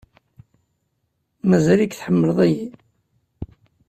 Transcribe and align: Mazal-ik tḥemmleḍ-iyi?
Mazal-ik 1.49 1.93
tḥemmleḍ-iyi? 1.95 2.67